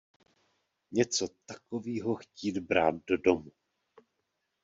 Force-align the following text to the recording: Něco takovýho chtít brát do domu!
Něco 0.91 1.27
takovýho 1.45 2.15
chtít 2.15 2.57
brát 2.57 2.95
do 3.07 3.17
domu! 3.17 3.51